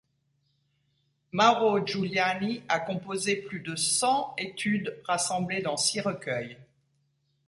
Mauro 1.31 1.79
Giuliani 1.85 2.63
a 2.67 2.79
composé 2.79 3.35
plus 3.35 3.59
de 3.59 3.75
cent 3.75 4.33
études 4.39 4.99
rassemblées 5.05 5.61
dans 5.61 5.77
six 5.77 6.01
recueils. 6.01 6.57